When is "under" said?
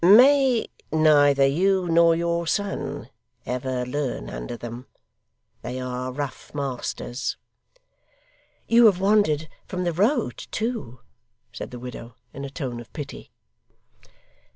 4.31-4.57